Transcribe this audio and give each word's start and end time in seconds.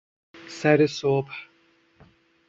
سر 0.59 0.87
صبح 0.87 1.33